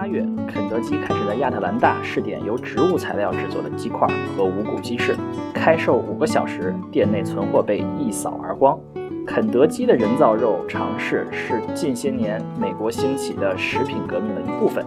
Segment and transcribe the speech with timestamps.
[0.00, 5.14] 八月，肯德基开始在亚特兰大试点由植物材料制作的鸡块和无骨鸡翅，
[5.52, 8.80] 开售五个小时，店内存货被一扫而光。
[9.26, 14.82] 肯德基的人造肉尝试是近些年美国兴起的食品革命的一部分。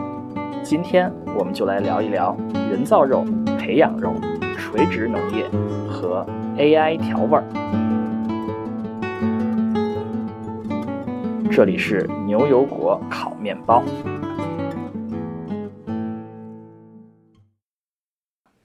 [0.64, 2.36] 今天我们就来聊一聊
[2.72, 3.24] 人造肉、
[3.60, 4.16] 培养肉、
[4.58, 5.46] 垂直农业
[5.88, 6.26] 和
[6.58, 7.44] AI 调味儿。
[11.52, 13.84] 这里是牛油果烤面包。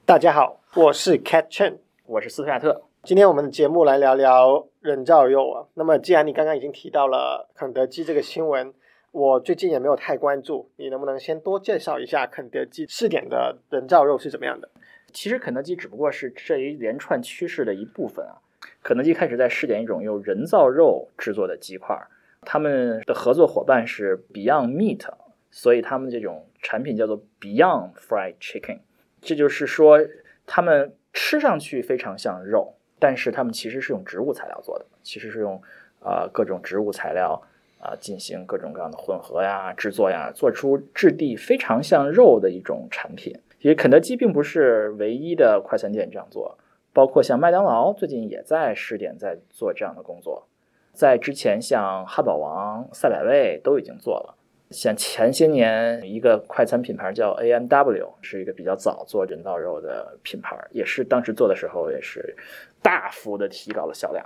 [0.09, 2.81] 大家好，我是 Cat Chen，我是斯图亚特。
[3.03, 5.69] 今天我们的节目来聊聊人造肉啊。
[5.75, 8.73] 那么，既然你刚刚已经提到了肯德基这个新闻，
[9.13, 14.71] 我最近也没有太关注，你能不能先多介绍一下肯德基试点的人造肉是怎么样的？
[15.13, 18.41] 其实肯德基只不过是这一连串趋势的一部分啊。
[18.83, 21.95] 肯德基开始在试点一种用人造肉制作的鸡块，
[22.41, 25.07] 他们的合作伙伴是 Beyond Meat，
[25.51, 28.79] 所以他们这种产品叫做 Beyond Fried Chicken。
[29.21, 29.99] 这就是说，
[30.47, 35.61] 他们吃上去非常像肉，但是他们其实是用植物材料做的，其实是用
[36.01, 37.43] 呃各种植物材料
[37.81, 43.39] 啊进行各种各样的混合呀、制作呀，做出质地非常像肉的一种产品。
[43.61, 46.57] 其实肯德基并不是唯一的快餐店这样做，
[46.93, 50.47] 包括像麦当劳最近也在试点在做这样的工作，
[50.93, 54.37] 在之前像汉堡王、赛百味都已经做了。
[54.71, 62.37] 像前些年一个快餐品牌叫 A M W，是一个比较早做人造肉的品牌，也是当时做的时候也是
[62.83, 64.25] 大幅的提高了销量。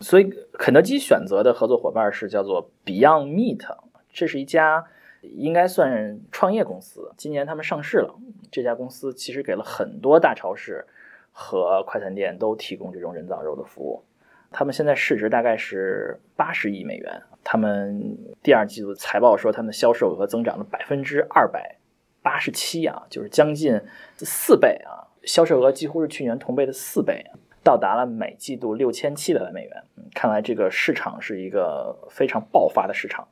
[0.00, 3.76] 所以肯德基选择的合作伙伴是叫做 Beyond Meat，
[4.10, 4.86] 这是一家
[5.20, 8.14] 应该算创业公司，今年他们上市了。
[8.50, 10.86] 这家公司其实给了很多大超市
[11.30, 14.02] 和快餐店都提供这种人造肉的服务。
[14.50, 17.22] 他们现在市值大概是八十亿美元。
[17.48, 21.78] 他们第二季度财报说，他们的销售额增长了百分之二百
[22.20, 23.80] 八十七啊，就是将近
[24.16, 27.24] 四倍啊，销售额几乎是去年同倍的四倍，
[27.62, 29.84] 到达了每季度六千七百万美元。
[30.12, 33.28] 看来这个市场是一个非常爆发的市场。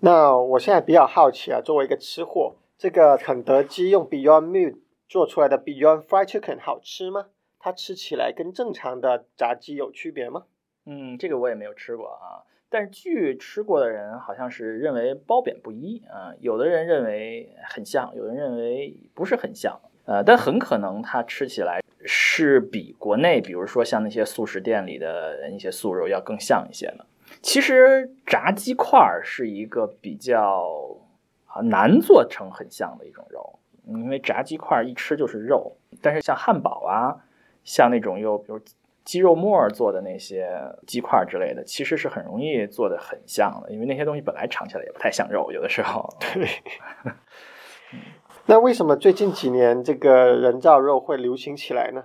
[0.00, 7.26] 那我现在比较好奇啊，作为一个吃货，这个肯德基用 Beyond Meat 做出来的 Beyond Fried Chicken 好吃吗？
[7.58, 10.44] 它吃起来跟正常的炸鸡有区别吗？
[10.86, 12.48] 嗯，这个我也没有吃过啊。
[12.72, 27.04] 但是据吃过的人好像是认为褒贬不一啊，有的人认为很像，有人认为不是很像，呃，但很可能它吃起来是比国内，比如说像那些素食店里的一些素肉要更像一些的。
[27.42, 30.66] 其实炸鸡块是一个比较
[31.44, 37.22] 啊难做成很像的一种肉，因为炸鸡块一吃就是肉，但是像汉堡啊，
[37.64, 38.58] 像那种又比如。
[39.04, 40.48] 鸡肉末做的那些
[40.86, 46.08] 鸡块之类的，其实是很容易做的很像的，因为那些东西本来尝起来也不太像肉，有的时候。
[46.20, 46.46] 对。
[48.46, 52.04] 那为什么最近几年这个人造肉会流行起来呢？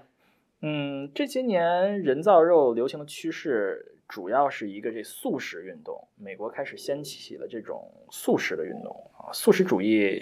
[0.61, 10.21] 嗯，这些年人造肉流行的趋势主要是一个这素食运动，美国开始掀起了这种素食的运动啊，素食主义。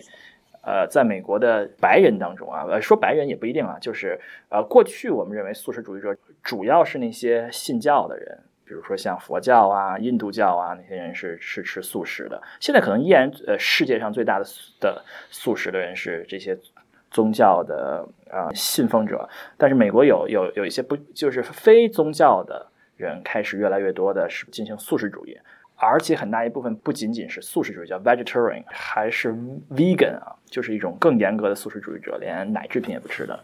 [0.65, 12.41] 呃，在美国的白人当中啊，呃，说白人也不一定啊，就是呃，过去我们认为素食主义者主要是那些信教的人，比如说像佛教啊、印度教啊那些人是是吃素食的。
[12.59, 14.45] 现在可能依然呃，世界上最大的
[14.79, 16.57] 的素食的人是这些
[17.11, 22.65] 宗教的啊信奉者，但是美国有有有一些不就是非宗教的
[22.97, 25.37] 人开始越来越多的是进行素食主义。
[25.75, 29.33] 而且很大一部分不仅仅是素食主义，叫 vegetarian，还是
[29.71, 33.37] vegan 啊，就是一种更严格的素食主义者，连奶制品也不吃的。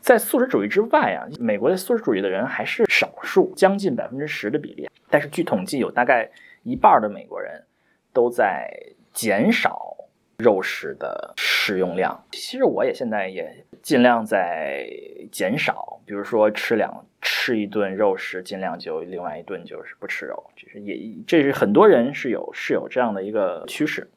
[0.00, 4.88] 在素食主义之外啊，美国的素食主义的人还是少数，将近百分之十的比例。
[5.08, 6.28] 但是据统计，有大概
[6.62, 7.64] 一半的美国人
[8.12, 8.68] 都在
[9.12, 9.96] 减少
[10.38, 12.24] 肉食的食用量。
[12.32, 14.84] 其实我也现在也尽量在
[15.30, 17.06] 减少，比如说吃两。
[17.28, 20.96] 吃一顿肉食，尽量就另外一顿就是不吃肉，就是也
[21.26, 24.10] 这是很多人是有是有这样的一个趋势。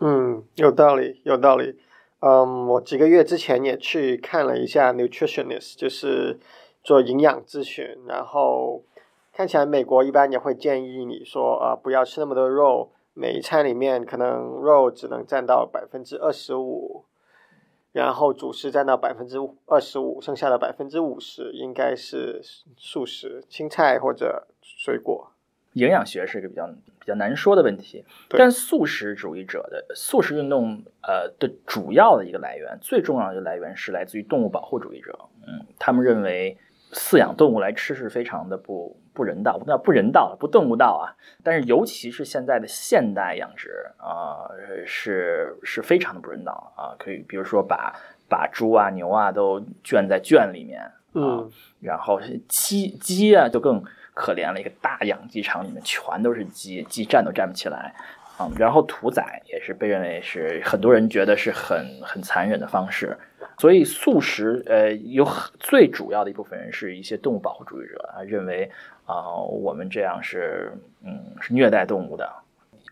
[0.00, 1.78] 嗯，有道理，有道理。
[2.20, 6.38] 嗯，我几个月之前也去看了一下 nutritionist，就是
[6.82, 8.84] 做营养咨询，然后
[9.32, 17.04] 看起来美国一般也会建议你说啊，不要吃那么多肉，每一餐里面可能肉只能占到百分之二十五。
[17.94, 19.36] 然后主食占到百分之
[19.66, 22.40] 二十五，剩下的百分之五十应该是
[22.76, 25.30] 素食，青菜或者水果。
[25.74, 35.16] 营养学是一个比较比较难说的问题，但素食主义者的素食运动，呃的主要的一个来源，最重要的来源是来自于动物保护主义者。
[35.46, 36.58] 嗯，他们认为
[36.94, 41.10] 饲养动物来吃是非常的不不人道，不叫不人道，不动物道啊。
[41.42, 44.46] 但是尤其是现在的现代养殖啊，
[44.86, 46.94] 是是非常的不人道啊。
[46.96, 47.92] 可以比如说把
[48.28, 50.80] 把猪啊牛啊都圈在圈里面
[51.14, 51.42] 啊，
[51.80, 53.82] 然后鸡鸡啊就更
[54.14, 57.92] 可怜了，一个大养鸡场里面全都是鸡，鸡站都站不起来
[58.38, 58.48] 啊。
[58.56, 63.18] 然后屠宰也是被认为是很多人觉得是很很残忍的方式。
[63.58, 65.26] 所以素食，呃，有
[65.58, 68.70] 最主要的一部分人是一些动物保护主义者啊，认为
[69.06, 70.72] 啊，我们这样是，
[71.04, 72.30] 嗯，是虐待动物的。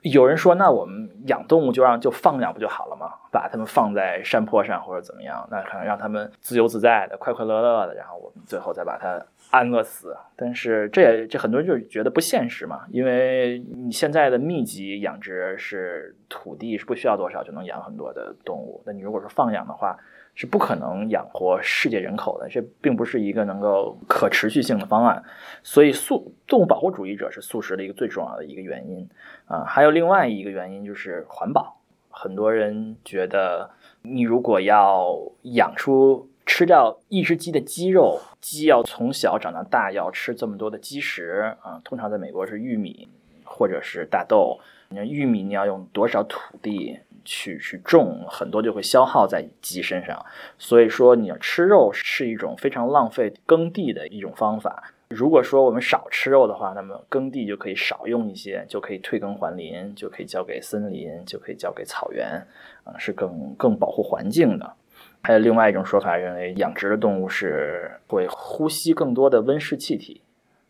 [0.03, 3.07] 有人说，那我们养动物就让就放养不就好了吗？
[3.31, 10.17] 把它们放在山坡上或者怎么样，那可能让它们自由自在的、快快乐乐的，然后我们最后再把它安乐死。
[10.35, 19.97] 但是这也这很多人就是觉得不现实嘛，因为你现在的密集养殖是土地是不需要多少就能养很多的动物，那你如果说放养的话。
[20.35, 25.23] 是不可能养活世界人口的，这并不是一个能够可持续性的方案。
[25.63, 29.09] 所以素动物保护主义者是素食的一个最重要的一个原因
[29.47, 29.65] 啊。
[29.65, 31.79] 还有另外一个原因就是环保。
[32.11, 33.71] 很多人觉得，
[34.03, 41.81] 你如果要养出吃掉一只鸡的鸡肉，鸡要从小长到大要吃这么多的鸡食啊。
[41.85, 43.09] 通常在美国是玉米
[43.45, 47.01] 或者是大豆，你玉米你要用多少土地？
[47.25, 50.25] 去去种很多就会消耗在鸡身上，
[50.59, 54.93] 所以说你要吃肉是一种非常浪费耕地的一种方法。
[55.11, 62.47] 如果说我们少吃肉的话，那么耕地就可以少用一些，就可以退耕还林，就可以交给森林，就可以交给草原，
[62.85, 64.73] 啊，是更更保护环境的。
[65.21, 70.23] 还有另外一种说法，认为养殖的动物是会呼吸更多的温室气体。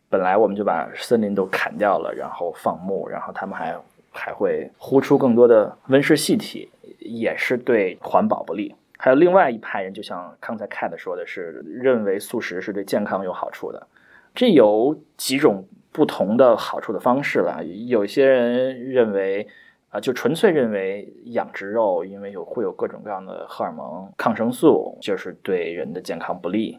[0.09, 3.77] 本来我们就把森林都砍掉了，然后放牧，然后他们还。
[4.13, 8.75] 还会呼出更多的温室气体，也是对环保不利。
[8.99, 13.89] 还有另外一派人，就像刚才 Cat 说的是，认为素食是对健康有好处的。
[14.33, 17.65] 这有几种不同的好处的方式了。
[17.65, 19.49] 有些人认为，
[19.91, 26.79] 啊，就纯粹认为养殖肉，因为有会有各种各样的荷尔蒙、抗生素，就是对人的健康不利。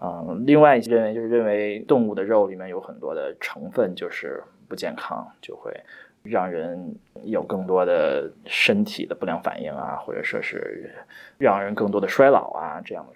[0.00, 5.72] 嗯，另外一些认为就是认为动物的肉里面有很多的成分就是不健康，就会。
[6.24, 10.90] 让人有更多的身体的不良反应啊，或者说是
[11.36, 13.12] 让人更多的衰老啊，这样的。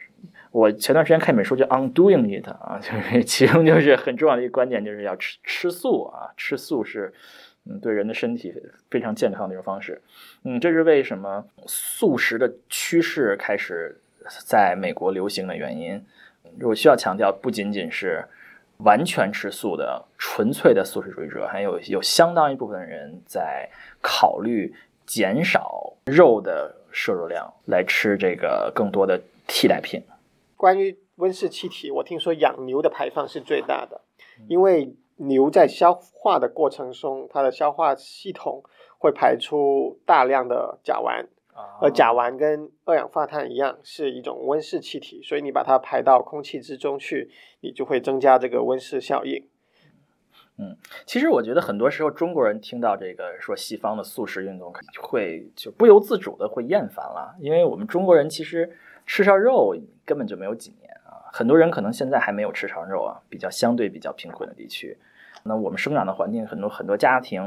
[0.51, 7.13] 我前段时间看一本书叫《Undoing It》啊， 就是其中就是很重要的一个观点，就是要吃吃素啊，吃素是
[7.65, 8.55] 嗯对人的身体
[8.91, 10.01] 非常健康的一种方式。
[10.45, 13.99] 嗯，这是为什么素食的趋势开始
[14.47, 16.05] 在美国流行的原因。
[16.63, 18.23] 我需要强调，不仅仅是。
[18.85, 23.69] 完全吃素的纯粹的素食主义者，还有有相当一部分人在
[24.01, 24.75] 考虑
[25.07, 30.03] 减少肉的摄入量，来吃这个更多的替代品。
[30.57, 34.01] 关于温室气体，我听说养牛的排放是最大的，
[34.49, 38.63] 因为牛在消化的过程中，它的消化系统
[38.99, 41.27] 会排出大量的甲烷。
[41.81, 49.49] 而甲烷跟二氧化碳一样，是一种温室气体，所以你把它排到空气之中去，你就会增加这个温室效应。
[50.59, 50.77] 嗯，
[51.07, 58.77] 其实我觉得很多时候中国人听到这个说西方的素食运动，会就不由自主的会厌烦了，因为我们中国人其实
[59.07, 64.99] 吃上肉根本就没有几年啊，很多人可能现在还没有吃上肉啊，比较相对比较贫困的地区。
[65.45, 67.43] 那我们生长的环境，很多很多家庭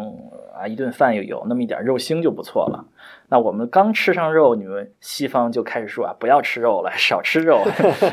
[0.53, 2.86] 啊，一顿饭有有那么一点肉腥就不错了。
[3.27, 7.62] 那我们刚吃上肉，你们西方就开始说啊，不要吃肉了，少吃肉。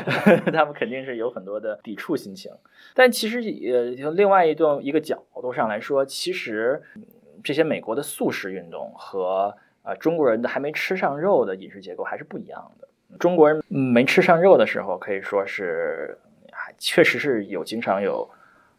[0.53, 2.51] 他们肯定是有很多的抵触心情。
[2.93, 6.83] 但其实呃，从另外一段一个角度上来说，其实
[7.43, 12.87] 这些美国的素食运动和啊中国人的还没吃上肉的饮食结构还是不一样的。
[13.17, 16.17] 中国人没吃上肉的时候，可以说是
[16.51, 18.29] 还确实是有经常有。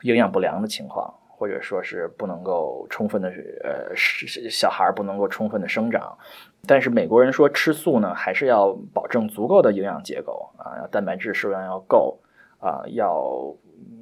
[0.02, 3.28] 营养不良的情况，或者说是不能够充分的
[3.62, 6.16] 呃，是小孩不能够充分的生长。
[6.66, 12.18] 但是美国人说吃素呢，还是要保证足够的营养结构啊，蛋白质摄入量要够
[12.58, 13.54] 啊，要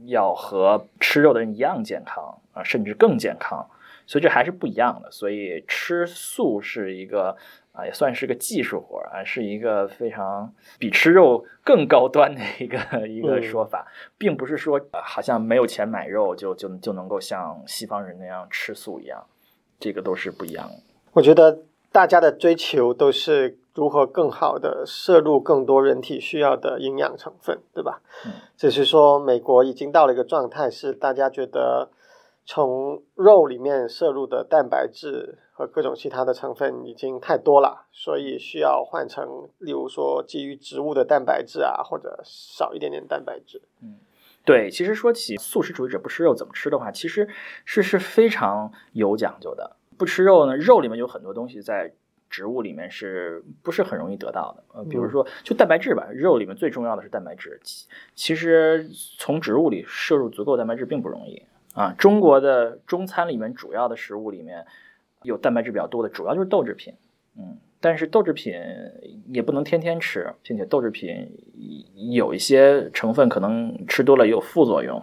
[0.06, 3.68] 要和吃肉的人一样健康啊，甚至更健康。
[4.06, 5.10] 所以这还是不一样的。
[5.10, 7.36] 所以吃素是一个。
[7.78, 13.86] 啊，也算是个技术活啊，是一个非常比吃肉更高端的一个一个说法，
[14.18, 19.24] 并不是说好像没有钱买肉就就就能够像西方人那样吃素一样，
[19.78, 20.74] 这个都是不一样的。
[21.12, 21.60] 我觉得
[21.92, 28.02] 大家的追求都是如何更好的摄入更多人体需要的营养成分，对吧？
[28.26, 31.92] 嗯，只是说美国已经到了一个状态，是大家觉得
[32.44, 35.38] 从肉里面摄入的蛋白质。
[35.58, 43.60] 和各种其他的成分已经太多了，所以需要换成，例如说基于植物的蛋白质啊，或者少一点点蛋白质。
[43.82, 43.96] 嗯，
[44.44, 47.28] 对，其实说起素食主义者不吃肉怎么吃的话，其实
[47.64, 49.74] 是是非常有讲究的。
[49.96, 51.92] 不吃肉呢，肉里面有很多东西在
[52.30, 54.62] 植物里面是不是很容易得到的？
[54.74, 57.58] 呃，比如说就蛋白质吧，肉里面最重要的是蛋白质。
[57.64, 58.88] 其其实
[59.18, 61.42] 从植物里摄入足够蛋白质并不容易
[61.74, 61.92] 啊。
[61.98, 64.64] 中国的中餐里面主要的食物里面
[65.28, 66.94] 有蛋白质比较多的，主要就是豆制品。
[67.36, 67.58] 嗯。
[67.80, 68.54] 但是豆制品
[69.28, 71.30] 也不能天天吃，并且豆制品
[72.10, 75.00] 有一些成分可能吃多了也有副作用。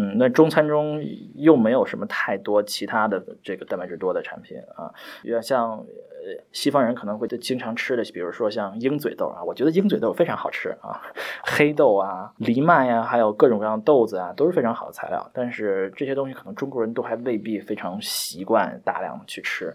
[0.00, 1.02] 嗯，那中餐中
[1.34, 11.02] 又没有什么太多其他的这个蛋白质多的产品啊，要像呃西方人可能会经常吃的，比如说像鹰嘴豆啊，我觉得鹰嘴豆非常好吃啊，
[11.42, 15.28] 黑豆啊、藜麦呀，还有各种各样的豆子啊，都是非常好的材料。
[15.34, 19.74] 但是这些东西可能中国人都还未必非常习惯大量的去吃。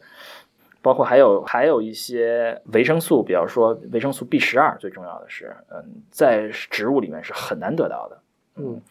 [0.82, 8.22] 包括还有还有一些维生素，比方说维生素 B 十二，最重要的是，嗯，在植物里面是很难得到的，
[8.58, 8.82] 嗯，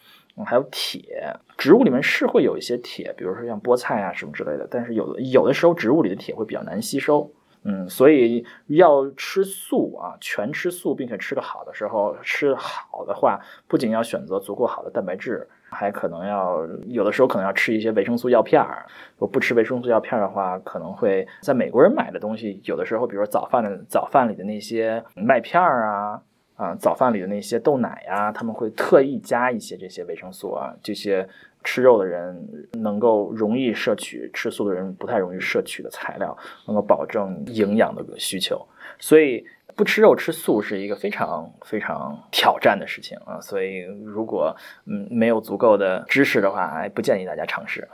[0.45, 7.31] 还有铁，植物里面是会有一些铁，比如说像菠菜啊什么之类的，但是有的有的时候植物里的铁会比较难吸收，
[7.63, 15.47] 嗯，所以要吃素啊，全吃素并且吃的好的时候，吃好的话，不仅要选择足够好的蛋白质。
[15.75, 18.85] 还可能要有的时候可能要吃一些维生素药片儿。
[19.15, 26.21] 如果不吃维生素药片的话，可能会在美国人买的东西，有的时候，比如说早饭的早饭里的那些麦片儿啊，
[26.63, 31.27] 啊，早饭里的那些豆奶呀，他们会特意加一些这些维生素啊，这些
[31.63, 38.65] 吃肉的人能够容易摄取，吃素的人不太容易摄取的材料，能够保证营养的需求，
[38.99, 39.45] 所以。
[39.75, 44.55] 不吃肉吃素是一个非常非常挑战的事情啊，所以如果
[44.85, 47.89] 嗯没有足够的知识的话，不建议大家尝试。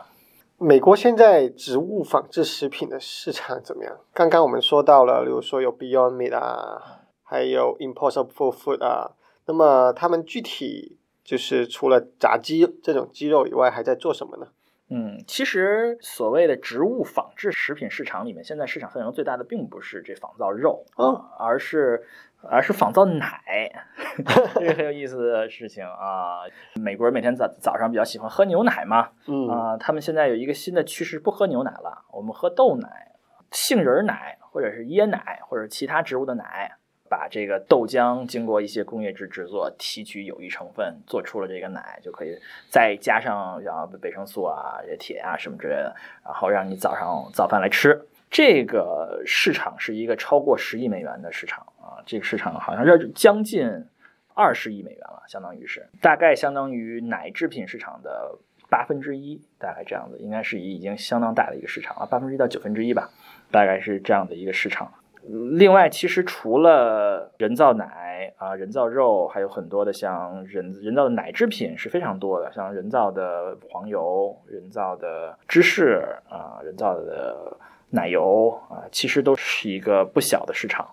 [0.57, 3.95] 美国现在植物仿制食品的市场怎么样？
[4.13, 6.98] 刚刚我们说到了，例如说有 Beyond Meat 啊，
[7.29, 9.12] 还有 Impossible Food 啊，
[9.45, 14.48] 那么他们具体就是除了炸鸡这种鸡肉以外，还在做什么呢？
[14.89, 22.03] 嗯，其实所谓的植物仿制食品市场里面，现在市场份额最大的并不是这仿造肉啊，而是
[22.41, 23.71] 而是仿造奶，
[24.55, 26.41] 这个很有意思的事情啊。
[26.81, 29.12] 美国人每天早早上比较喜欢喝牛奶嘛，
[29.51, 33.12] 啊，他们现在有一个新的趋势，不喝牛奶了，我们喝豆奶、
[33.51, 36.77] 杏仁奶，或者是椰奶，或者其他植物的奶。
[37.09, 42.37] 把这个豆浆经过一些工业制制作，提取有益成分，做出了这个奶，就可以
[42.69, 47.99] 再加上像维生素啊、这铁啊什么之类的，然后让你早上早饭来吃。
[48.29, 53.87] 这个市场是一个超过十亿美元的市场啊，这个市场好像是将近
[54.35, 58.37] 二十亿美元了，相当于是大概相当于奶制品市场的
[58.69, 63.09] 八分之一，大概这样子，应该是已经相当大的一个市场了，八分之一到九分之一吧，
[63.49, 64.93] 大概是这样的一个市场。
[65.27, 77.57] 另外，其实除了人造奶啊、人造肉，还有很多的像人人造的奶制品是非常多的，像人造的黄油、人造的芝士啊、人造的
[77.89, 80.89] 奶油啊，其实都是一个不小的市场。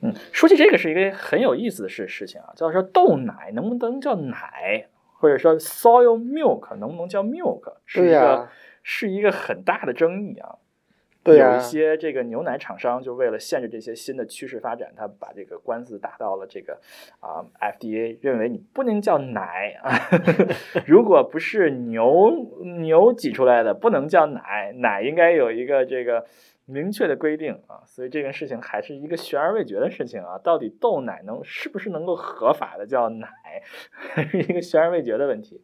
[0.00, 4.86] 嗯，说起这个是一个很有意思的事事情啊，叫说豆奶能不能叫奶，
[5.18, 8.48] 或者说 soy milk 能不能叫 milk，是一个
[8.82, 10.56] 是一个很大的争议啊。
[11.34, 16.78] 有一些这个牛奶厂商就为了限制这些新的趋势发展，他把这个官司打到了这个
[17.20, 19.90] 啊 FDA，认为你不能叫奶啊，
[20.86, 22.30] 如果不是牛
[22.80, 26.26] 牛挤出来的，不能叫奶，奶应该有一个这个
[26.66, 33.28] 明确的规定啊，所以这个事情还是一个悬而未决的事情啊，到底豆奶能是不是能够合法的叫奶，
[33.90, 35.62] 还 是一个悬而未决的问题。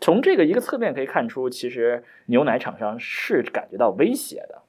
[0.00, 4.63] 从这个一个侧面可以看出，其实牛奶厂商是感觉到威胁的。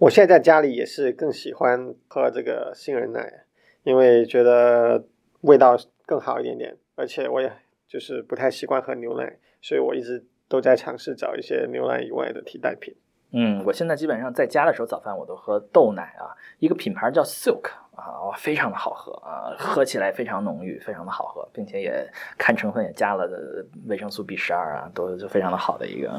[0.00, 3.44] 我现在在家里也是更喜欢喝这个杏仁奶，
[3.82, 5.04] 因为觉得
[5.42, 5.76] 味道
[6.06, 7.52] 更好一点点，而且我也
[7.86, 12.96] 就是不太习惯喝牛奶，所以我一直都在尝试找一些牛奶以外的替代品。
[13.32, 26.18] 嗯，我现在基本上在家的时候早饭我都喝豆奶啊，一个品牌叫 Silk 啊，非常的好喝啊，喝起来非常浓郁，非常的好喝，并且也看成分也加了的维生素 B 十二啊，都就非常的好的一个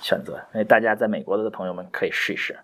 [0.00, 2.56] 选择，所以大家在美国的朋友们可以试一试。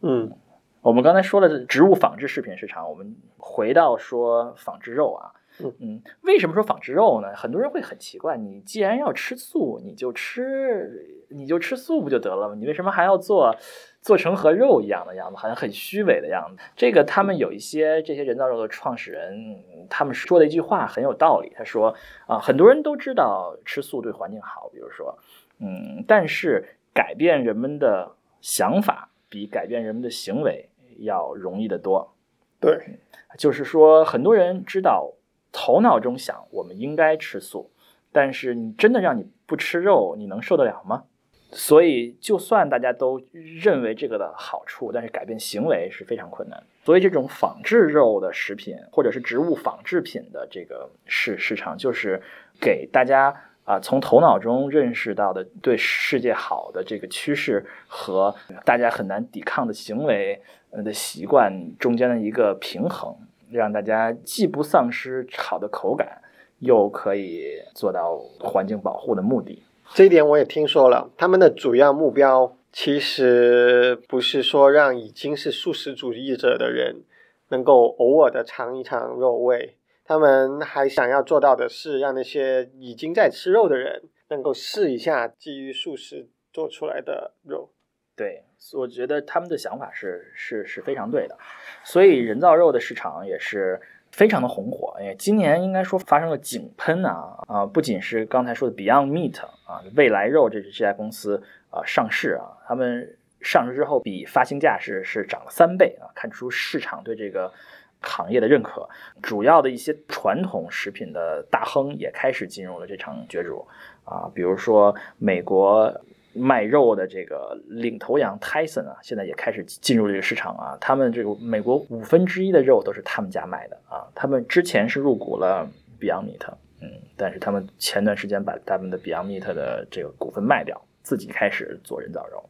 [0.00, 0.32] 嗯，
[0.80, 7.34] 我们刚才说了植物仿制食品市场，我们回到说仿制肉啊，嗯嗯，为什么说仿制肉呢？
[7.34, 12.54] 很多人会很奇怪，你既然要吃素，你就吃你就吃素不就得了吗？
[12.54, 13.54] 你为什么还要做
[14.00, 16.62] 做成和肉一样的样子，好像很虚伪的样子？
[16.76, 21.52] 这个他们有一些这些人造肉的创始人，他们说的一句话很有道理。
[21.56, 21.92] 他说
[22.28, 25.18] 啊，很多人都知道吃素对环境好，比如说，
[25.58, 29.10] 嗯，但是改变人们的想法。
[29.28, 30.68] 比改变人们的行为
[30.98, 32.14] 要容易得多。
[32.60, 32.98] 对，
[33.36, 35.14] 就是说，很多人知道
[35.52, 37.70] 头脑中想我们应该吃素，
[38.10, 41.04] 但是你真的让你不吃肉，你能受得了吗？
[41.50, 46.62] 所以，就算大家都认为这个的好处，但是改变行为是非常困难。
[46.84, 52.20] 所以，这种仿制肉的食品或者是植物仿制品的这个市市场，就是
[52.60, 53.34] 给大家
[53.68, 58.34] 啊从头脑中认识到的对世界好的这个趋势和
[58.64, 60.40] 大家很难抵抗的行为
[60.72, 63.14] 的习惯中间的一个平衡，
[63.50, 66.22] 让大家既不丧失好的口感，
[66.60, 69.62] 又可以做到环境保护的目的。
[69.94, 77.02] 这一点我也听说了，他们的主要目标其实不是说让已经是素食主义者的人
[77.48, 79.77] 能够偶尔的尝一尝肉味，
[80.08, 87.70] 他们还想要做到的是让那些已经在吃肉的人能够试一下基于素食做出来的肉。
[88.16, 91.36] 对，我觉得他们的想法是是是非常对的，
[91.84, 93.78] 所以人造肉的市场也是。
[94.10, 97.66] 非常的红火，哎，今年应该说发生了井喷啊啊！
[97.66, 107.52] 不仅是刚才说的 Beyond Meat 啊，未来肉这这家公司啊上市啊，他们上市之后比发行价是是涨了三倍啊，看出市场对这个
[108.00, 108.88] 行业的认可。
[109.22, 113.66] 主要的一些传统食品的大亨也开始进入了这场角逐
[114.04, 115.94] 啊，比如说美国。
[116.34, 120.78] 卖肉的这个领头羊 Tyson 啊，现在也开始进入这个市场啊。
[120.80, 124.06] 他们这个美国五分之一的肉都是他们家卖的啊。
[124.14, 126.46] 他们之前是入股了 Beyond Meat，
[126.80, 132.44] 嗯，但是他们前段时间把他们的 Beyond Meat 的这个股份卖掉，自己开始做人造肉。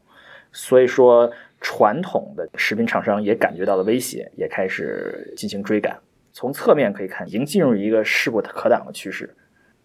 [0.53, 5.99] 所以说，传统的食品厂商也感觉到了威胁，也开始进行追赶。
[6.33, 9.35] 从侧面可以看，已经进入一个势不可挡的趋势。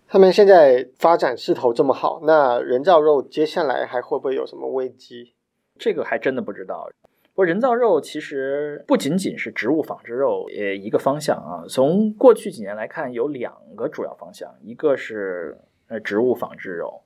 [0.07, 5.33] 他们现在发展势头这么好，那人造肉接下来还会不会有什么危机？
[5.79, 6.87] 这个还真的不知道。
[7.33, 11.65] 不过人造肉其实不仅仅是植物仿制肉，呃，一个方向啊。
[11.67, 17.01] 从过去几年来看，有两个主要方向，一个是呃植物仿制肉，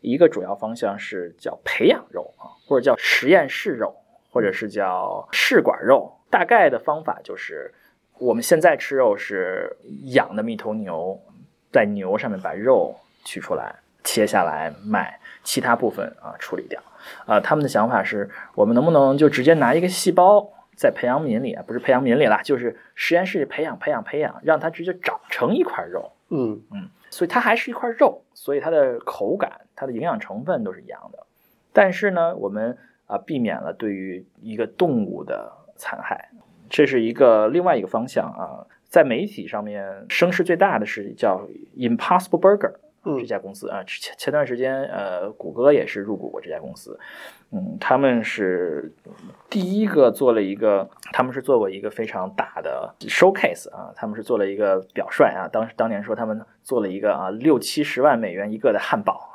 [0.00, 3.92] 一个主要方向是叫培养肉啊，或者叫实验室肉，
[4.32, 6.12] 或者是叫试管肉。
[6.28, 7.72] 大概的方法就是，
[8.18, 11.20] 我们现在吃肉是养那么一头牛。
[11.70, 16.78] 在牛上面把肉取出来，切下来卖，其他部分啊处理掉。
[17.24, 26.12] 啊，他们的想法是我们能不能就直接拿一个细胞在培养皿里，不是培养皿里啦，就是实验室里培养、培养、培养，让它直接长成一块肉。
[26.28, 31.26] 嗯嗯，所以它还是一块肉，所以它的口感、它的营养成分都是一样的。
[31.72, 36.30] 但是呢，我们啊避免了对于一个动物的残害，
[36.68, 38.66] 这是一个另外一个方向啊。
[38.84, 46.98] 在媒体上面声势最大的是叫 Impossible Burger 这家公司啊，前前段时间呃，谷歌也是入股过这家公司，
[47.50, 48.94] 嗯，他们是
[49.50, 59.34] 第一个做了一个，他们是做过一个非常大的 showcase 啊，他们是做了一个表率啊，当时当年说他们做了一个啊六七十万美元一个的汉堡，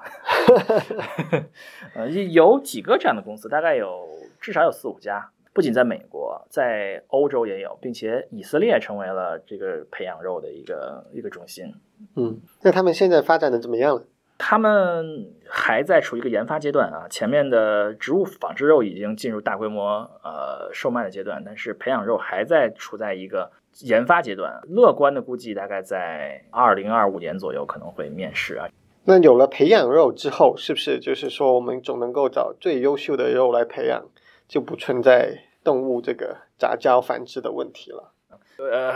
[1.93, 4.07] 呃，有几个这样的公司，大概有
[4.39, 5.31] 至少有四五家。
[5.57, 11.73] 不仅在美国，在欧洲也有，并且以色列成为了这个培养肉的一个一个中心。
[12.15, 14.03] 嗯，那他们现在发展的怎么样了？
[14.37, 17.07] 他们还在处于一个研发阶段啊。
[17.09, 24.61] 前面的植物仿制肉已经进入大规模呃售卖的阶段，但是培养肉还在处在一个研发阶段。
[24.67, 28.69] 乐观的估计，大概在二零二五年左右可能会面世啊。
[29.05, 34.05] 那有了培养肉之后，是不是就是说我们总能够找最优秀的肉来培养，
[34.47, 35.45] 就不存在？
[35.67, 38.13] 动物这个杂交繁殖的问题了，
[38.57, 38.93] 呃，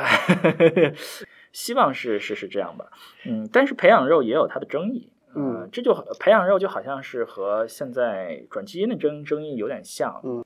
[1.52, 2.86] 希望是是是这样吧，
[3.26, 10.46] 嗯，但是培养肉也有它的争议，嗯，这就培养肉就好像是和现在转基因的争争议有点像，嗯，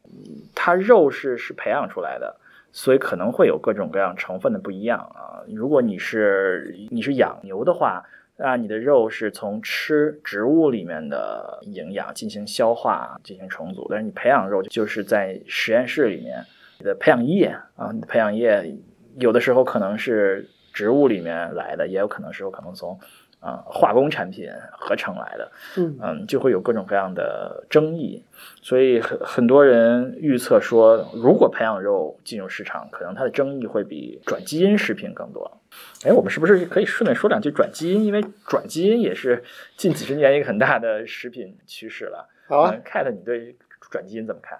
[0.55, 2.37] 它肉是是培养出来的，
[2.71, 5.45] 所以可能会有各种各样成分的不一样啊。
[5.47, 8.03] 如果你是你是养牛的话。
[8.37, 16.45] 啊，你的肉是从吃植物里面的营养进行消化、进行重组，但是你培养肉就是在实验室里面，
[16.79, 18.77] 你的培养液啊，你的培养液
[19.17, 22.99] 有的时候可能是植物里面来的，也有可能是有可能从。
[23.45, 28.23] 啊，化工产品合成来的，嗯嗯，就会有各种各样的争议，
[28.63, 35.59] 所以很很多人预测说，如果培养肉进入市场，可能它的争议会比转基因食品更多。
[36.03, 38.05] 哎，我们是不是可以顺便说两句转基因？
[38.05, 39.43] 因为转基因也是
[39.77, 42.27] 近几十年一个很大的食品趋势了。
[42.47, 43.55] 好啊，Cat，你对
[43.91, 44.57] 转基因怎么看？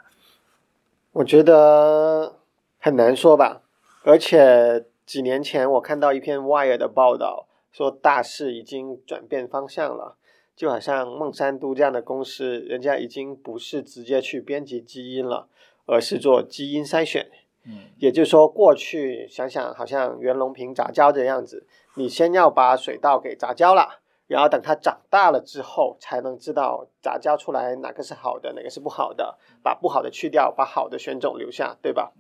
[1.13, 2.36] 我觉得
[2.80, 3.63] 很难说吧，
[4.04, 7.48] 而且几年前我看到一篇 Wire 的报道。
[7.76, 10.16] 说大势已经转变方向了，
[10.56, 15.50] 就好像孟山都这样的公司，人家已经不是直接去编辑基因了，
[15.86, 17.30] 而是做基因筛选。
[17.66, 32.14] 嗯，也就是说，过去想想好像袁隆平杂交的样子，你先要把水稻给杂交了，然后等它长大了之后，才能知道杂交出来哪个是好的，哪个是不好的，把不好的去掉，把好的选种留下，对吧？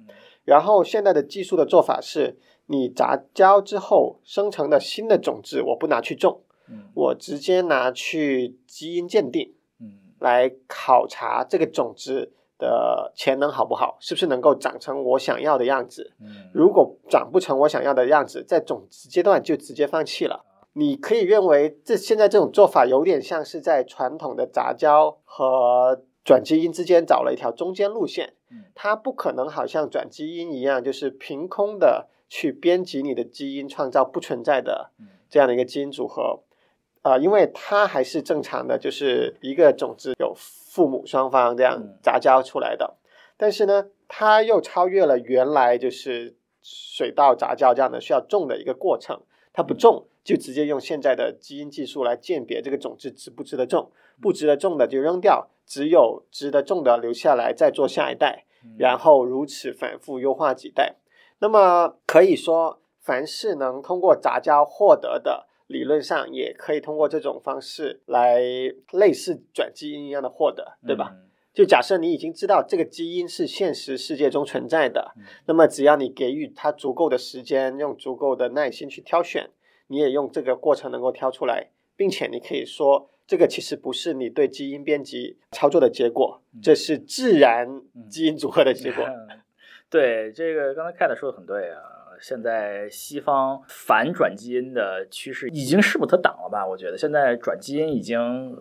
[0.43, 6.41] 然后现在的技术的做法是，你杂交之后生成的新的种子，我不拿去种，
[6.93, 9.53] 我直接拿去基因鉴定，
[10.19, 16.13] 来考察这个种子的潜能好不好，是不是能够长成我想要的样子。
[16.53, 20.45] 如果长不成我想要的样子，在种子阶段就直接放弃了。
[20.73, 28.33] 你可以认为，这现在这种做法有点像是在传统的杂交和转基因之间找了一条中间路线。
[28.73, 34.91] 它不可能好像转基因一样，就是凭空的去编辑你的基因，创造不存在的
[35.29, 36.43] 这样的一个基因组合。
[37.01, 42.95] 啊，因为它还是正常的，就是一个种子有父母双方这样杂交出来的。
[43.37, 49.21] 但是呢，它又超越了原来就是水稻杂交这样的需要种的一个过程，
[49.53, 50.07] 它不种。
[50.23, 58.45] 就直接用现在的基因技术来鉴别这个种子值不值得种，不值得种的就扔掉，只有值得种的留下来再做下一代，
[58.79, 60.95] 然后如此反复优化几代。
[61.39, 68.41] 那么可以说，凡是能通过杂交获得的，理论上也可以通过这种方式来
[68.91, 71.15] 类似转基因一样的获得，对吧？
[71.53, 75.13] 就假设你已经知道这个基因是现实世界中存在的，
[75.45, 79.49] 那么只要你给予它足够的时间，用足够的耐心去挑选。
[79.87, 89.05] 你也用这个过程能够挑出来，并且你可以说，这个其实不是你对基因编辑操作的结果，这是自然基因组合的结果。
[89.89, 91.79] 对，这个刚才 Cat 说的很对啊，
[92.19, 96.65] 现在西方反转基因的趋势已经势不可挡了吧？
[96.65, 98.57] 我觉得现在转基因已经。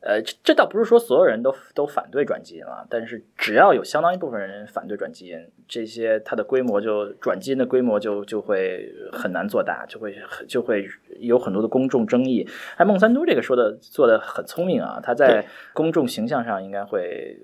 [0.00, 10.14] 呃，这倒不是说所有人都都反对转基因了，但是只要有相当一部分人反对转基因，这些它的规模就转基因的规模就就会很难做大，就会
[10.46, 10.86] 就会
[11.18, 12.46] 有很多的公众争议。
[12.76, 17.36] 哎，孟三都这个说的做的很聪明啊，他在公众形象上应该会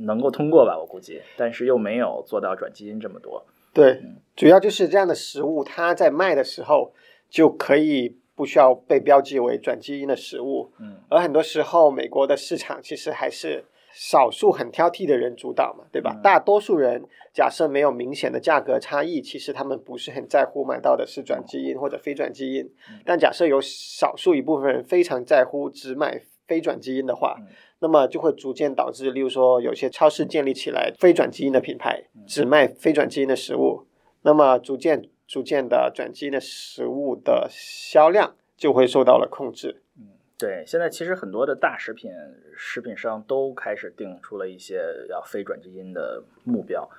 [0.00, 3.44] 能够通过吧，我估计，但是又没有做到转基因这么多。
[3.72, 4.00] 对，
[4.34, 6.92] 主要就是这样的食物，它在卖的时候
[7.28, 8.16] 就可以。
[8.36, 16.18] 不需要被标记为转基因的食物，嗯，而很多时候美国的市场其实还是少数很挑剔的人主导嘛，对吧？
[16.22, 22.66] 大多数人假设没有明显的价格差异，其实他们不是很在乎买到的是转基因或者非转基因。
[23.04, 27.36] 但假设有少数一部分人非常在乎只买非转基因的话，
[27.80, 33.86] 那么就会逐渐导致，例如说有些超市建立起来非转基因的品牌，只卖非转基因的食物，
[34.22, 35.10] 那么逐渐。
[35.30, 39.80] 逐渐的转基因的食物的销量就会受到了控制。
[39.96, 42.10] 嗯，对，现在其实很多的大食品
[42.56, 46.90] 食品商都开始定出了一些要非转基因的目标。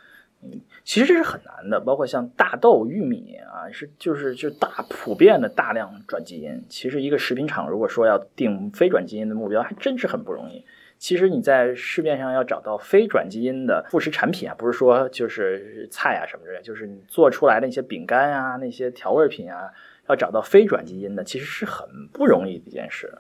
[0.43, 6.63] 嗯，其实这是很难的，包括像大豆、玉米啊，是就是就大普遍的大量转基因。
[6.67, 10.65] 其实一个食品厂如果说要定非转基因的目标，还真是很不容易。
[10.97, 19.71] 其实你在市面上要找到非转基因的副食产品啊，不是说就是菜啊什么之类，就是你做出来的那些饼干啊、那些调味品啊，
[20.10, 23.12] 要找到非转基因的，其实是很不容易的一件事。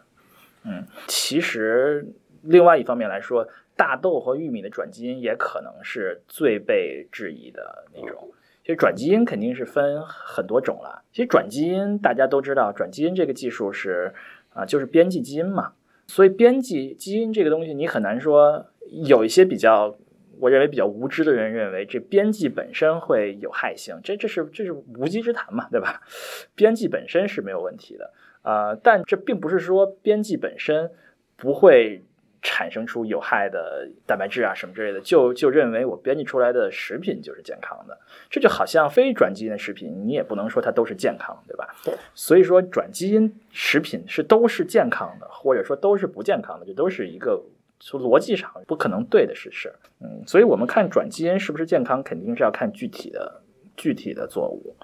[0.63, 2.07] 嗯，其实
[2.43, 3.47] 另外一方面来说，
[3.81, 8.31] 大豆和玉米的转基因也可能是最被质疑的那种。
[8.61, 11.01] 其实转基因肯定是分很多种了。
[11.11, 14.13] 其实转基因大家都知道，转基因这个技术是
[14.53, 15.73] 啊，就是编辑基因嘛。
[16.05, 18.67] 所以编辑基因这个东西，你很难说
[19.03, 19.95] 有一些比较，
[20.39, 26.03] 我认为比较无知的人认为这编辑本身会有害性，这这是这是无稽之谈嘛，对吧？
[26.53, 28.13] 编辑本身是没有问题的，
[28.43, 30.91] 呃，但这并不是说编辑本身
[31.35, 32.03] 不会。
[32.41, 37.97] 产生出有害的蛋白质啊什么之类的，就就认为我编辑出来的食品就是健康的，
[38.29, 41.75] 这就好像非转基因的食品，你也不能说它都是健康，对吧？
[41.83, 41.93] 对。
[42.15, 47.43] 所以说转基因食品是都是健康的，或者说都是不健康的，这都是一个
[47.79, 49.71] 从逻辑上不可能对的事实。
[49.99, 53.41] 嗯，所以我们看转基因是不是健康，肯定是要看具体的
[53.77, 54.75] 具体的作物。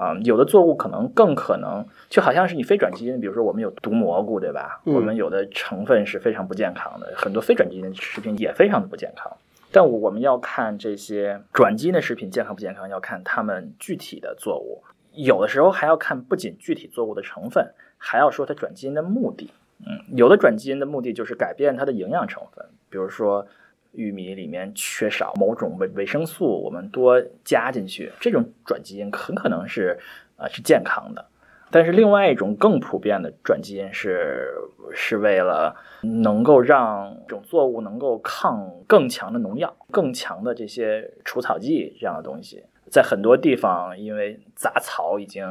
[0.00, 4.80] 啊，有的作物可能更可能，就好像是你非转基因，比如说我们有毒蘑菇，对吧？
[4.84, 9.30] 我们有的成分是非常不健康的，很多非转基因的食品也非常的不健康。
[9.70, 14.82] 但我们要看这些转基因的食品健康不健康，要看它们具体的作物，
[15.12, 19.50] 有的时候还要看不仅具体作物的成分，还要说它转基因的目的。
[19.86, 23.46] 嗯，有的转基因的目的就是改变它的营养成分，比如说。
[23.92, 29.98] 玉米里面缺少某种维维生素，我们多加进去，这种转基因很可能是
[30.36, 31.26] 啊是健康的。
[31.72, 34.48] 但是另外一种更普遍的转基因是
[34.92, 45.46] 是为了能够让这种作物能够抗更强的农药、更强的这些除草剂这样的东西，在很多地方，因为杂草已经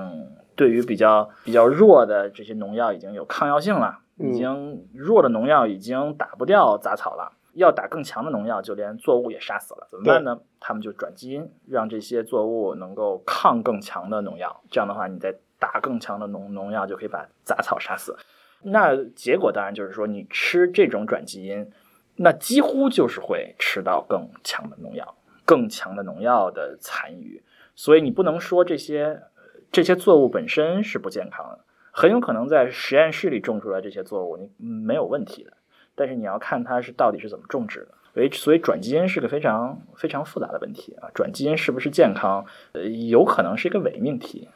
[0.57, 10.39] 对于比较比较弱的这些农药已经有抗药性了，已经弱的农药已经打不掉杂草了，要打更强的农药，就连作物也杀死了，怎么办呢？
[10.59, 18.15] 他们就转基因，让这些作物能够抗更强的农药，这样的话，你再打更强的农农药，就可以把杂草杀死。
[18.61, 21.71] 那结果当然就是说，你吃这种转基因，
[22.15, 25.15] 那几乎就是会吃到更强的农药。
[25.45, 27.41] 更强的农药的残余，
[27.73, 29.23] 所以你不能说这些
[29.71, 35.53] 这些作物本身是不健康的，很有可能在实验室里种出来这些作物你没有问题的，
[35.99, 44.47] 但是你要看它是到底是怎么种植的，所以所以转基因是个非常非常复杂的问题啊，转基因是不是健康，呃，有可能是一个伪命题。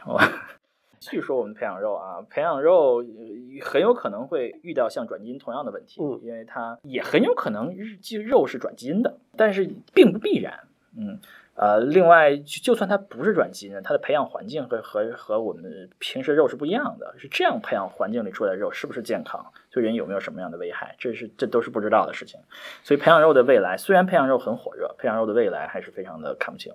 [0.99, 3.03] 继续 说我们培养肉啊，培养肉
[3.61, 10.61] 很有可能会遇到像转基因同样的问题，因为它也很有可能肉肉是转基因的，但是并不必然。
[10.95, 11.19] 嗯，
[11.55, 17.15] 呃，另外，就算它不是转基因，它的培养环境和和和我们平时肉是不一样的。
[17.17, 22.39] 是这样培养环境里出来的肉是不是健康，对人有没有什么样的危害，这是这都是不知道的事情。
[22.83, 26.71] 所以培养肉的未来，虽然培养肉很火热，培养肉的未来还是非常的看不清。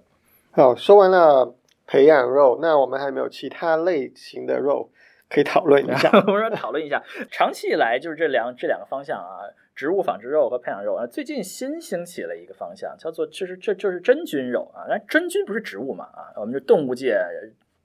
[0.51, 1.55] 好，说完了
[1.87, 4.91] 培养肉，那我们还没有其他类型的肉
[5.31, 6.11] 可以讨论一下。
[6.27, 9.47] 我们说讨论一下，长期以来就是这两这两个方向啊。
[9.79, 14.83] 植物仿制肉和培养肉啊，最近新兴起了一个方向，叫做就是这就是真菌肉啊。
[14.89, 16.35] 那真菌不是植物嘛啊？
[16.35, 17.17] 我们就动物界、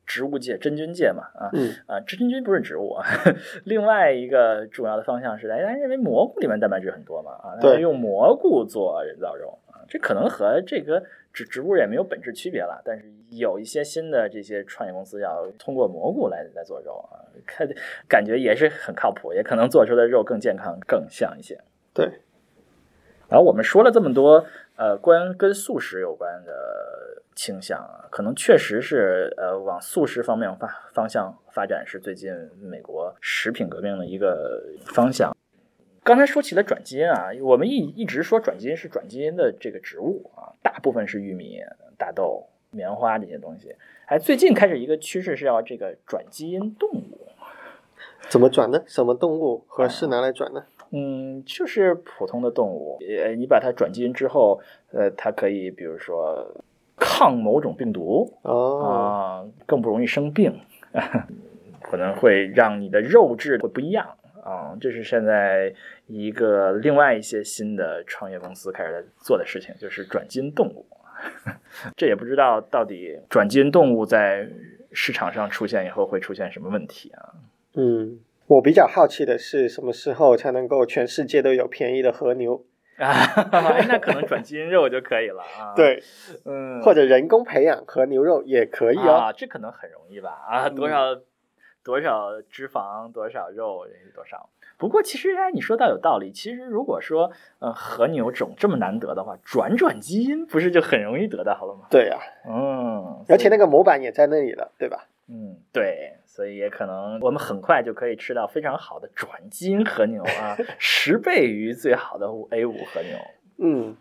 [0.05, 1.51] 植物界、真菌界嘛啊
[1.87, 3.05] 啊，真菌不是植物啊。
[3.65, 7.57] 另外一个主要的方向是，大家认为蘑菇里面蛋白质很多嘛啊？
[7.59, 12.81] 对，用蘑菇做人造肉啊，这可能和这个植植物也没有本质区别了。
[12.83, 17.67] 但是有一些新的这些创业公司要通过蘑菇来来做肉啊，看
[18.07, 21.59] 感觉也是很靠谱，也可能做出的肉更健康、更像一些。
[21.93, 22.05] 对，
[23.29, 35.35] 然后我们说了这么多，呃，关跟素食有关的倾向啊，可能确实是呃往素食方面发方向发展是最近美国食品革命的一个方向。
[36.03, 41.61] 刚才说起了转基因啊，我们一一直说转基因是转基因的这个植物啊，大部分是玉米、
[41.97, 43.73] 大豆、棉花这些东西。
[44.07, 47.27] 哎，最近开始一个趋势是要这个转基因动物，
[48.27, 48.83] 怎么转呢？
[48.85, 50.65] 什么动物合适拿来转呢？
[50.91, 56.53] 嗯，就是普通的动物，呃，你把它转基因之后，呃，它可以比如说
[56.97, 60.59] 抗某种病毒啊，更不容易生病，
[61.81, 64.07] 可能会让你的肉质会不一样
[64.43, 64.75] 啊。
[64.79, 65.73] 这是现在
[66.07, 70.85] 一个另外一些新的创业公司开始在做的事情，就是转基因动物。
[71.95, 74.49] 这也不知道到底转基因动物在
[74.91, 77.33] 市场上出现以后会出现什么问题啊？
[77.75, 78.19] 嗯。
[78.45, 82.61] 我比较好奇的是，什么时候才能够全世界都有便宜的和牛
[82.97, 83.13] 啊？
[83.87, 85.73] 那可能转基因肉就可以了啊。
[85.77, 86.01] 对，
[86.45, 89.31] 嗯，或者人工培养和牛肉也可以啊。
[89.31, 90.29] 这可能很容易吧？
[90.47, 91.15] 啊，多少
[91.83, 94.49] 多少脂肪，多少肉，多少。
[94.77, 96.31] 不过其实哎，你说到有道理。
[96.31, 101.87] 其实如果说呃和牛种这么难得的话，转转基因不是就很容易得到了吗？
[101.89, 102.17] 对呀，
[102.49, 105.07] 嗯，而且那个模板也在那里了，对吧？
[105.33, 106.13] 嗯，对。
[106.25, 113.15] 所以也可能我们很快就可以吃到非常好的转基因和牛啊，十倍于最好的 A 五和牛。
[113.61, 113.95] 嗯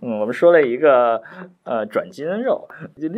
[0.00, 1.22] 嗯，我们说了一个
[1.62, 2.68] 呃转基因肉，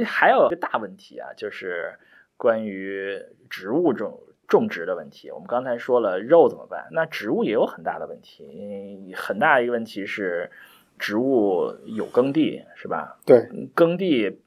[0.05, 1.95] 还有一个大问题啊，就是
[2.37, 3.19] 关于
[3.49, 5.31] 植物种种植的问题。
[5.31, 10.51] 我们刚才说了肉怎么办，那植物也有很大的问题，很大一个问题是
[10.99, 13.19] 植物有耕地是吧？
[13.25, 14.39] 对，耕地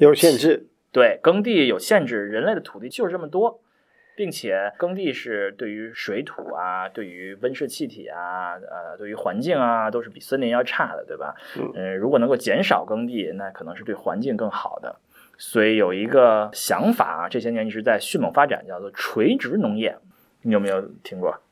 [0.00, 0.66] 有限制。
[0.96, 3.60] 对，耕地有限制，人类的土地就是这么多，
[4.16, 11.34] 并且耕地是对于水土啊，对于温室气体啊，呃，对于环境啊，都是比森林要差的，对吧？
[11.74, 14.96] 嗯，如果能够减少耕地，那可能是对环境更好的。
[15.36, 19.98] 所以有一个想法啊，这些年一直在迅猛发展，叫做垂直农业，
[20.40, 21.42] 你有没有听过？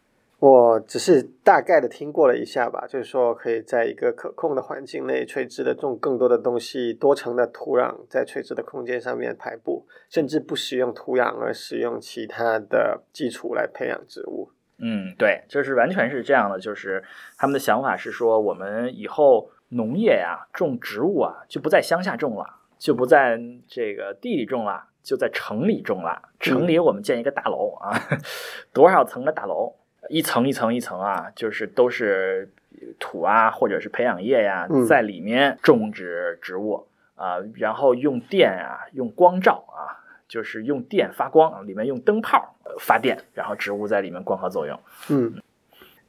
[0.47, 14.51] 我只是大概的听过了一下吧，就是说可以在一个可控的环境内垂直的种更多的东西，多层的土壤在垂直的空间上面排布，甚至不使用土壤而使用其他的基础来培养植物。
[14.77, 17.03] 嗯，对，就是完全是这样的，就是
[17.39, 22.45] 他们的想法是说，我们以后农业呀，种植物啊，就不在乡下种了，
[22.77, 26.21] 就不在这个地里种了，就在城里种了。
[26.39, 27.99] 城里我们建一个大楼啊，
[28.75, 29.77] 多少层的大楼？
[30.09, 32.51] 一层一层一层啊，就是都是
[32.99, 44.79] 土啊，或者是培养液呀，在里面种植植物啊，然后用电啊，用光照啊，就是用电发光，里面用灯泡发电，然后植物在里面光合作用。
[45.09, 45.41] 嗯，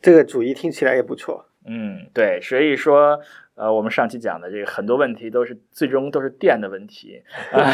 [0.02, 1.46] 这个主意听起来也不错。
[1.66, 3.20] 嗯，对，所以说
[3.56, 7.74] 呃，我们上期讲的这个很多问题都是最终都是电的问题 啊，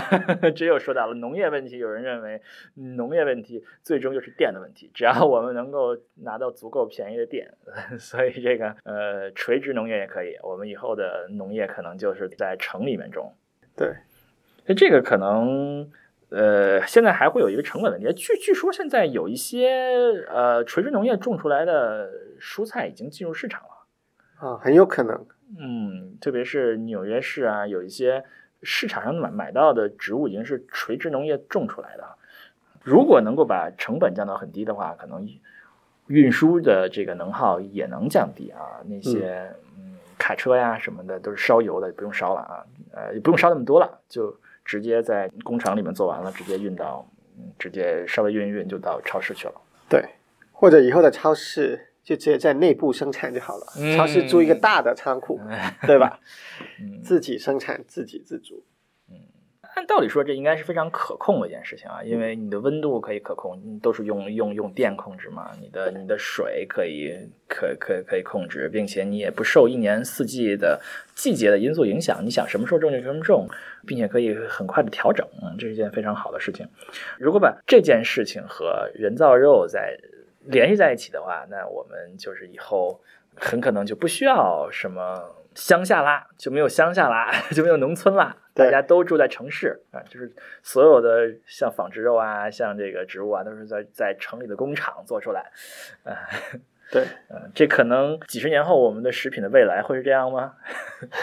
[0.55, 2.39] 只有说到了农业问题，有人认为
[2.75, 7.51] 农业问题最终就是电的问题，只要我们能够拿到足够便宜的电，
[7.97, 13.33] 所以这个呃垂直农业也可以，我们以后的农业可能就是在城里面种。
[13.75, 13.95] 对，
[14.67, 15.89] 那这个可能
[16.29, 19.71] 呃现在还会有一个成本问题，据据说现在有一些
[20.29, 24.47] 呃垂直农业种出来的蔬菜已经进入市场了。
[24.47, 25.25] 啊，很有可能。
[25.59, 28.23] 嗯，特别是纽约市啊，有一些
[28.63, 32.03] 市场上买买到的植物已经是垂直农业种出来的。
[32.83, 35.27] 如果能够把成本降到很低的话，可能
[36.07, 38.81] 运输的这个能耗也能降低啊。
[38.85, 47.05] 那些嗯卡车呀什么的都是烧油的，不用烧了啊，呃，也不用烧那么多了，就直接在工厂里面做完了，直接运到，
[47.59, 49.53] 直接稍微运一运就到超市去了。
[49.89, 50.03] 对，
[50.51, 51.87] 或者以后的超市。
[52.03, 55.39] 就直接在内部生产就好了，超市租一个大的仓库，
[55.85, 56.19] 对吧？
[57.03, 58.63] 自己生产，自给自足。
[59.09, 59.15] 嗯，
[59.75, 65.51] 按道理说这应该是非常可控的一件事情啊，因为你的温度可以可控，都是用用用电控制嘛。
[65.61, 67.13] 你的你的水可以
[67.47, 70.81] 可可可以控制，并且你也不受一年四季的
[71.13, 73.47] 季节的因素影响，你想什么时候种就什么种，
[73.85, 75.23] 并且可以很快的调整。
[75.43, 76.67] 嗯，这是一件非常好的事情。
[77.19, 79.97] 如果把这件事情和人造肉在
[80.45, 83.01] 联系在一起的话，那我们就是以后
[83.35, 95.51] 很可能就不需要什么乡下啦，就没有乡下啦， 就没有农村啦，大家都住在城市啊，就是所有的像纺织肉啊，像这个植物啊，都是在在城里的工厂做出来，
[96.03, 96.15] 啊，
[96.91, 100.55] 对，嗯， 这可能几十年后我们的食品的未来会是这样吗？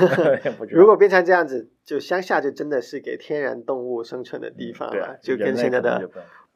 [0.71, 6.09] 如果变成这样子，就乡下就真的是给天然动物生存的地方了，就跟现在的。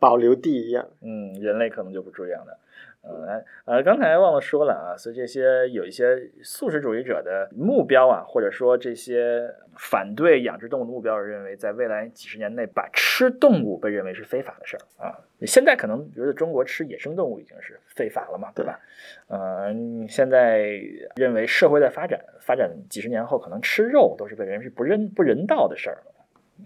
[0.02, 2.58] 保留地一样，嗯，人类可能就不这样的，
[3.02, 15.20] 呃，呃，刚才忘了说了啊，所以这些有一些素食主义者的目标啊，或者说这些反对养殖动物的目标，认为在未来几十年内把吃动物被认为是非法的事儿啊。
[15.46, 18.80] 现在可能觉得中国吃野生动物已经是非法了嘛，对吧？
[19.28, 19.72] 呃，
[20.08, 20.80] 现在
[21.14, 25.98] 认为社会在发展，发展几十年后，可能吃肉都是被认为是不人不人道的事儿，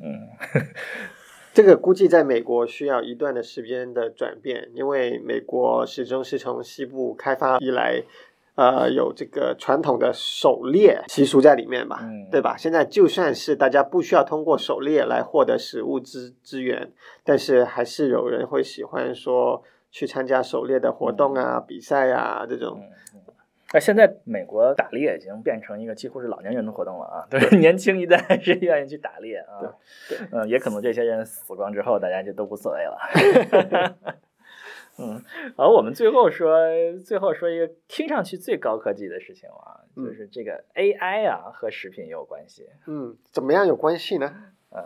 [0.01, 0.27] 嗯。
[1.57, 8.03] 这个估计在美国需要一段的时间的转变，因为美国始终是从西部开发以来，
[8.57, 12.59] 呃，有这个传统的狩猎习俗在里面吧，对吧？
[12.59, 16.93] 现在就算是大家不需要通过狩猎来获得食物资资源，
[17.25, 22.79] 但是还是有人会喜欢说去参加狩猎的活动啊、比赛啊这种。
[23.73, 29.59] 那现在美国打猎已经变成一个几乎是老年人的活动了啊，都是年轻一代 是愿意去打猎啊，
[30.09, 32.99] 对，嗯，也可能这些人死光之后，大家就都无所谓了。
[34.99, 35.21] 嗯，
[35.57, 36.59] 好我们最后说，
[37.05, 42.69] 最后说一个听上去最高科技的事情啊，就是这个 AI 啊和食品也有关系。
[42.87, 44.33] 嗯，怎么样有关系呢？
[44.71, 44.83] 嗯，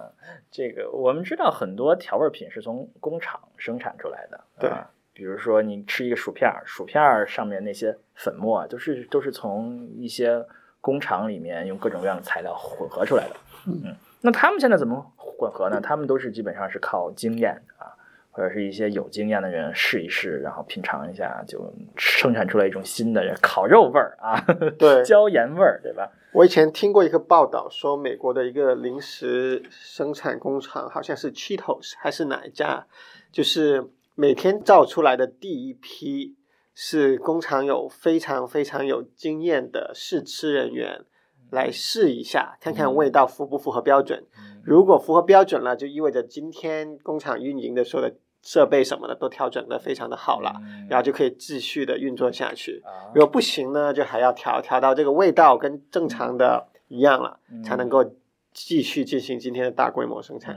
[0.51, 4.71] 这个我们知道很多调味品是从工厂生产出来的，对。
[5.21, 10.43] 比如说，你吃一个薯片儿，薯片儿上面那些粉末都是都是从一些
[10.81, 13.37] 工厂里面用各种各样的材料混合出来的。
[13.67, 15.79] 嗯，那他们现在怎么混合呢？
[15.79, 17.93] 他们都是基本上是靠经验啊，
[18.31, 24.41] 或者是一些有经验的人试一试，然后品尝一下，就生产出来一种新的烤肉味儿啊，
[24.81, 26.11] 对，椒盐味儿，对吧？
[26.33, 32.87] 我以前听过一个报道，说美国的一个零食生产工厂，好像是 Cheetos 还是哪一家，
[33.31, 33.91] 就是。
[34.21, 36.37] 每天造出来的第一批
[36.75, 41.07] 是工厂有非常非常有经验的试吃人员
[41.49, 44.27] 来试一下，看看味道符不符合标准。
[44.63, 50.53] 如果符合标准了，就意味着今天工厂运营的所有的设备什么的都调整的非常的好了，
[50.91, 52.83] 然后就可以继续的运作下去。
[53.15, 58.05] 如果不行呢，就还要调调到这个味道跟正常的一样了，才能够
[58.53, 60.55] 继续进行今天的大规模生产。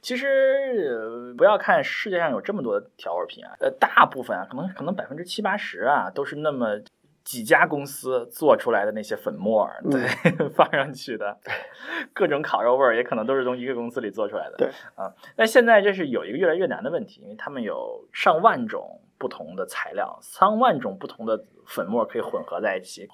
[0.00, 6.80] 其实不要看世界上有这么多的调味品啊，呃，大部分啊，可能可能百分之七八十啊，都是那么
[7.24, 10.06] 几家公司做出来的那些粉末，对，
[10.54, 11.36] 放上去的，
[12.14, 15.12] 各种烤肉味儿也可能都是从一个公司里做出来的，对啊。
[15.36, 23.08] 那现在这是有一个越来越难的问题，因为他们有上万种不同的材料，上万种不同的粉末可以混合在一起。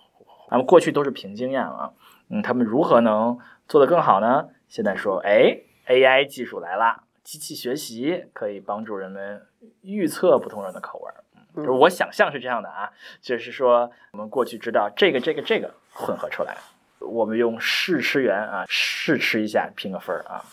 [0.50, 1.90] 那么过去都是凭经验啊，
[2.28, 4.48] 嗯，他们如何能做得更好呢？
[4.68, 5.62] 现在说，哎。
[5.87, 9.47] AI 技术来了，机器学习可以帮助人们
[9.82, 11.24] 预测不同人的口味儿。
[11.55, 16.57] 就是我想象是这样的啊，就是说我们过去知道这个、这个、这个混合出来，
[16.99, 20.45] 我们用试吃员啊试吃一下评个分儿啊，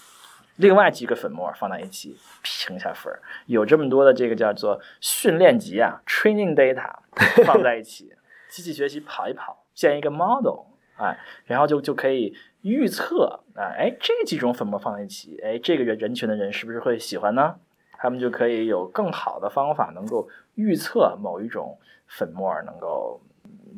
[0.58, 6.94] 另外几个粉末放在一起评一下分儿，有这么多的这个叫做训练集啊 （training data）
[7.44, 8.14] 放在一起，
[8.50, 10.66] 机器学习跑一跑，建一个 model。
[10.98, 17.56] 哎，然后就就可以预测啊，哎，这几种粉末放在一起，哎，这个人人群的人是不是会喜欢呢？
[17.98, 23.22] 他们就可以有更好的方法，能够预测某一种粉末能够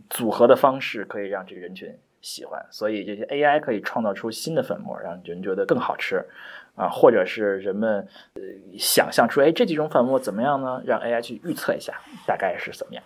[0.10, 2.66] 组合的方式，可以让这个人群喜欢。
[2.72, 6.26] 所以这些 AI 可以创造出新的粉末，让人觉得更好吃
[6.76, 8.42] 啊，或者是人们呃
[8.78, 10.82] 想象出，哎，这几种粉末怎么样呢？
[10.86, 11.94] 让 AI 去预测一下，
[12.26, 13.04] 大概是怎么样。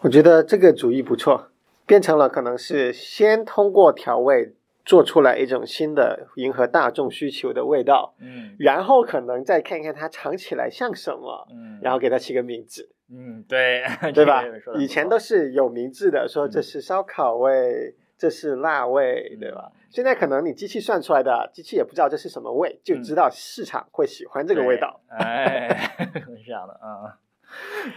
[0.00, 1.48] 我觉得这个主意不错，
[1.86, 4.54] 变成了可能是先通过调味。
[4.84, 13.82] 做出来一种新的迎合大众需求的味道，嗯然后可能再看看它尝起来像什么，嗯然后给它起个名字，嗯，对，
[14.12, 14.44] 对吧
[14.78, 19.72] 以前都是有名字的，说这是烧烤味，这是辣味，对吧？
[19.90, 25.00] 现在可能你机器算出来的，机器也不知道这是什么味，就知道市场会喜欢这个味道。
[25.08, 27.18] 对哎，是这样的啊。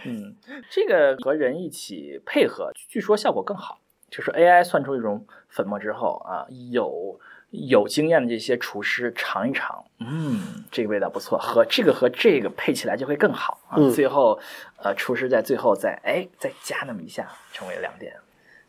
[0.06, 0.36] 嗯，
[0.70, 3.80] 这个和人一起配合，据说效果更好。
[4.10, 7.18] 就是 AI 算出一种粉末之后啊，有
[7.50, 13.76] 有经验的这些厨师尝一尝，嗯，这个味道不错，和这个和这个配起来就会更好啊。
[13.78, 14.38] 嗯最后，
[14.82, 18.14] 呃，厨师在最后再哎再加那么一下，成为亮点。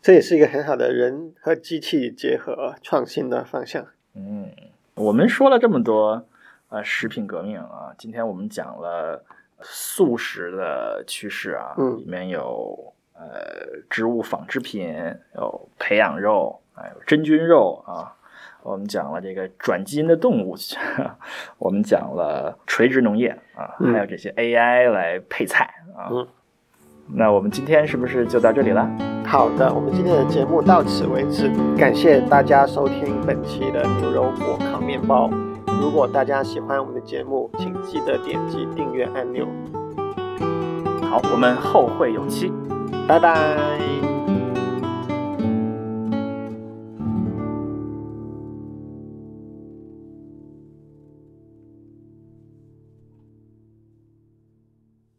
[0.02, 3.86] 这也是一个很好的人和机器结合创新的方向。
[4.16, 4.50] 嗯，
[4.96, 6.26] 我们说了这么多
[6.70, 9.26] 呃食品革命啊，今天我们讲了
[9.62, 14.96] 素食的趋势啊，嗯里面有呃植物纺织品，
[15.36, 18.16] 有培养肉，还有真菌肉啊。
[18.64, 20.56] 我们讲了这个转基因的动物，
[21.60, 26.10] 我们讲了垂直农业啊，嗯还有这些 AI 来配菜啊。
[26.12, 26.28] 嗯
[27.12, 28.88] 那我们今天是不是就到这里了？
[29.26, 35.28] 好的，我们今天的节目到此为止，感谢大家收听本期的牛肉果烤面包。
[35.82, 39.48] 如果大家喜欢我们的节目，请记得点击订阅按钮。
[41.10, 42.54] 好，我们后会有期。
[43.10, 44.09] 拜拜。